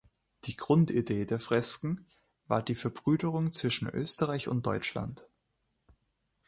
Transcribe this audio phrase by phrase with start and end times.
[0.45, 2.07] Die Grundidee der Fresken
[2.47, 5.27] war die Verbrüderung zwischen Österreich und Deutschland.